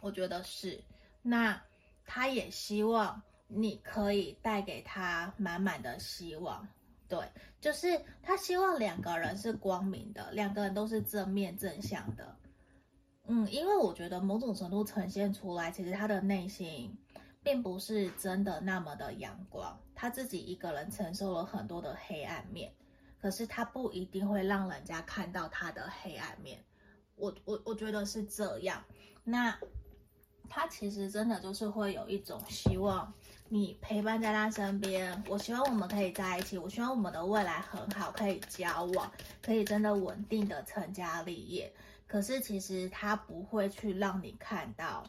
[0.02, 0.80] 我觉得是。
[1.24, 1.60] 那
[2.06, 6.68] 他也希望你可以带给他满满的希望。
[7.08, 7.20] 对，
[7.62, 12.36] 就是他希望两个人是光明的，两个人都是正面正向的。
[13.28, 16.98] 嗯，因为我觉得某种程度呈现出来，其实他的内心
[17.44, 22.74] 并不是真的那么的阳光，他自己一个人承受了很多的黑暗面，
[23.22, 26.64] 可是他不一定会让人家看到他的黑暗面。
[27.16, 28.84] 我我我觉得是这样。
[29.24, 29.58] 那
[30.48, 33.14] 他其实真的就是会有一种希望
[33.50, 39.10] 你陪伴在他身边，我希望我们可以在一起，我希望我们的未来很好，可以交往，
[39.42, 41.72] 可以真的稳定的成家立业。
[42.08, 45.04] 可是其实他不会去让你看到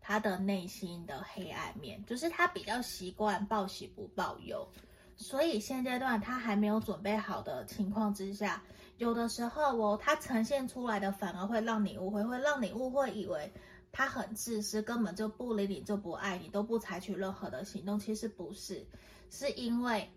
[0.00, 4.68] 他的内心的黑暗面，就是他比较习惯报喜不报忧，
[5.16, 8.60] 所以现阶段他还没有准备好的情况之下，
[8.98, 13.52] 有的时候哦，他呈现出来的反而会让你误会，会让你误会以为
[13.94, 17.96] 他很自私，根本就不理你，就不爱你，都不采取任何的行动。
[17.96, 18.84] 其实不是，
[19.30, 20.10] 是因为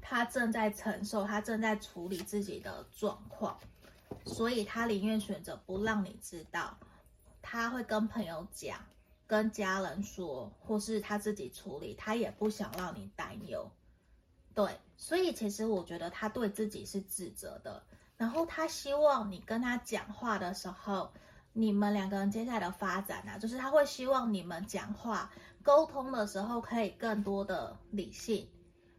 [0.00, 3.58] 他正在承受，他正在处理自己的状况。
[4.24, 6.78] 所以他宁愿选择不让你知道，
[7.42, 8.78] 他会跟朋友讲，
[9.26, 13.72] 跟家人说，或是他自己处理，他也不想让你担忧。
[14.54, 17.82] 对，所以其实我觉得他对自己是自责的，
[18.16, 21.12] 然后他希望你跟他讲话的时候，
[21.56, 25.30] 你们两个人接下来的发展啊，就是他会希望你们讲话
[25.62, 28.48] 沟通的时候可以更多的理性，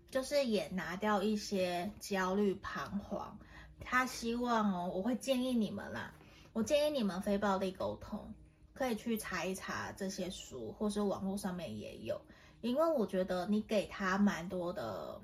[0.10, 3.38] 就是也拿掉一些焦虑彷徨。
[3.82, 6.14] 他希望哦，我会建议你们啦，
[6.53, 8.34] 我建议你们非暴力沟通，
[8.74, 12.20] 可以去查一查这些书，或是网络上面也有，
[12.62, 15.20] 因为我觉得你给他蛮多的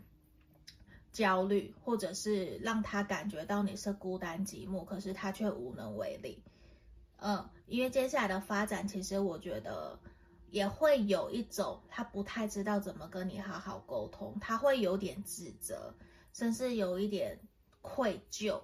[1.13, 6.43] 焦虑，或者是让他感觉到你是孤单寂寞，可是他却无能为力。
[7.21, 9.97] 嗯，因为接下来的发展，其实我觉得
[10.51, 15.95] 也会有一种他不太知道怎么跟你好好沟通，他会有点自责，
[16.33, 17.39] 甚至有一点。
[17.83, 18.61] 愧疚，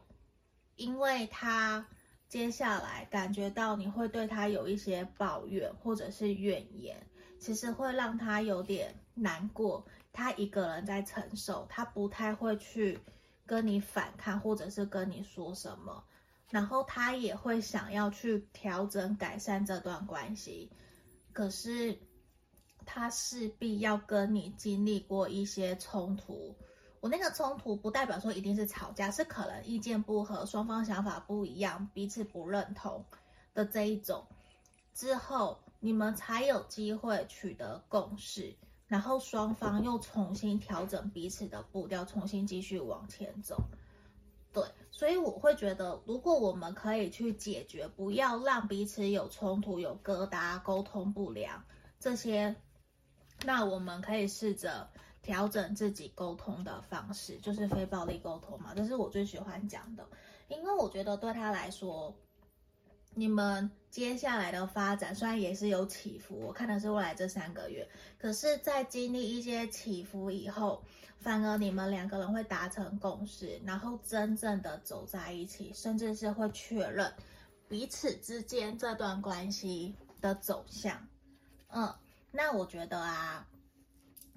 [0.75, 1.87] 因为他
[2.29, 6.95] 接下来感觉到你会对他有一些抱怨或者是怨言，
[7.39, 9.83] 其实会让他有点难过。
[10.13, 12.99] 他一个人在承受，他不太会去
[13.43, 16.03] 跟你反抗或者是跟你说什么，
[16.49, 20.71] 然后他也会想要去调整改善这段关系，
[21.33, 21.97] 可是
[22.85, 26.55] 他势必要跟你经历过一些冲突。
[26.99, 33.05] 我那个冲突不代表说一定是吵架，是可能意见不合，双方想法不一样，彼此不认同
[33.53, 34.25] 的这一种，
[34.93, 38.55] 之后你们才有机会取得共识，
[38.87, 43.61] 然后双方又重新调整彼此的步调，重新继续往前走。
[44.59, 51.63] 对，所以我会觉得，如果我们可以去解决，不要让彼此有冲突、有疙瘩、沟通不良
[51.99, 52.55] 这些，
[53.45, 54.89] 那我们可以试着。
[55.23, 60.07] 调整自己沟通的方式，就是非暴力沟通嘛，这是我最喜欢讲的，
[60.47, 62.15] 因为我觉得对他来说，
[63.17, 67.89] 你们接下来的发展虽然也是有起伏，我看的是未来这三个月，
[68.19, 70.83] 可是，在经历一些起伏以后，
[71.17, 77.11] 反而你们两个人会达成共识，然后真正的走在一起，甚至是会确认
[77.67, 81.07] 彼此之间这段关系的走向。
[81.69, 81.91] 嗯，
[82.31, 83.47] 那我觉得啊。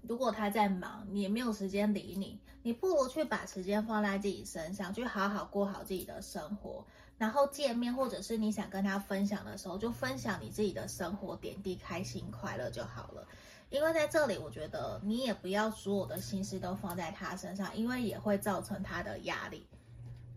[0.09, 6.87] 如果他在忙，你也没有时间理你，你不如去把时间放在自己身上，去好好过好自己的生活。
[7.21, 13.29] 然后见面，或者是你想跟他分享的时候，就分享你自己的生活点滴，开心快乐就好了。
[13.68, 19.66] 因为在这里，我觉得你也不要所有的心思都放在他身上，因为也会造成他的压力，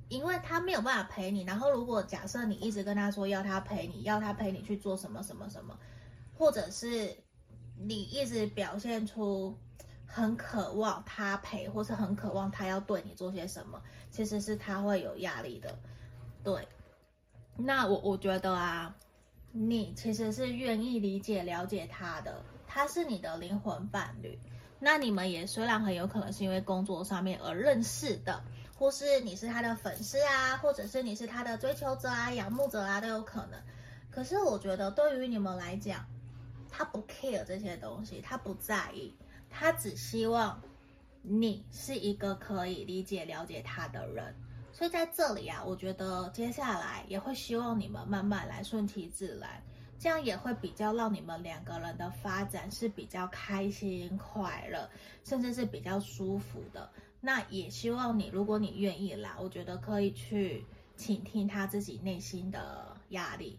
[0.10, 1.44] 因为他没有办法陪你。
[1.44, 5.80] 然后，如果假设你一直跟他说要他陪你，要他陪你去做什么什么什么，
[6.38, 7.16] 或者是。
[7.76, 9.58] 你一直表现出
[10.06, 13.82] 很渴望他陪，或是很渴望他要对你做些什么，
[14.12, 15.76] 其实是他会有压力的。
[16.44, 16.68] 对，
[17.56, 18.95] 那我我觉得啊，
[19.51, 24.38] 你其实是愿意理解、了解他的，他是你的灵魂伴侣。
[24.80, 28.43] 那你们也虽然很有可能是因为工作上面而认识的，
[28.76, 33.62] 或是你是他的粉丝啊，或者是你是他的追求者啊、仰慕者啊，都有可能。
[34.12, 36.06] 可是我觉得对于你们来讲，
[36.70, 39.16] 他不 care 这些东西，他不在意，
[39.49, 40.62] 他只希望
[41.22, 44.36] 你是一个可以理解、了解他的人。
[44.74, 49.63] 所以在这里啊，我觉得接下来也会希望你们慢慢来，顺其自然。
[49.99, 54.89] 这样也会比较让你们两个人的发展是比较开心、快乐，
[55.24, 56.89] 甚至是比较舒服的。
[57.21, 60.65] 那也希望你，如果你愿意啦，我觉得可以去
[60.97, 63.57] 倾听他自己内心的压力，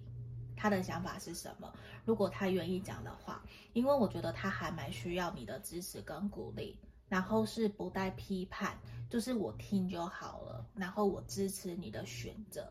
[0.56, 1.72] 他的想法是什么。
[2.04, 3.40] 如果他愿意讲的话，
[3.72, 6.76] 因为我觉得他还蛮需要你的支持跟鼓励。
[7.06, 8.76] 然后是不带批判，
[9.14, 12.68] 就是我听就好了，然后我支持你的选择，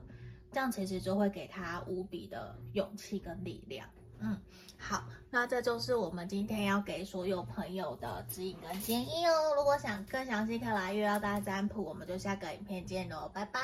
[0.51, 3.87] 这样其实就会给他无比的勇气跟力量。
[4.19, 4.37] 嗯，
[4.77, 9.55] 好，那这就是我们今天要给所有朋友的指引跟建议哦。
[9.55, 13.63] 如果想更详细看来月亮大占卜，我们就下个影片见喽，拜拜。